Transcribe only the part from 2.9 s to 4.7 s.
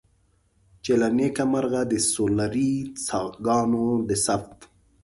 څاګانو د ثبت.